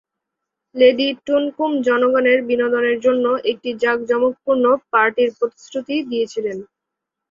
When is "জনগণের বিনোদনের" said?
1.87-2.97